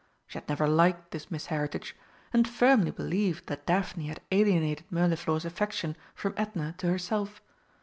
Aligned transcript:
She 0.25 0.39
had 0.39 0.49
never 0.49 0.67
liked 0.67 1.11
this 1.11 1.29
Miss 1.29 1.45
Heritage, 1.45 1.95
and 2.33 2.47
firmly 2.47 2.89
believed 2.89 3.45
that 3.45 3.67
Daphne 3.67 4.07
had 4.07 4.19
alienated 4.31 4.89
Mirliflor's 4.91 5.45
affection 5.45 5.95
from 6.15 6.33
Edna 6.37 6.73
to 6.79 6.87
herself. 6.87 7.39